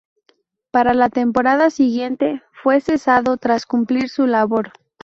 [0.71, 4.73] Para la temporada siguiente fue cesado tras cumplir su labor.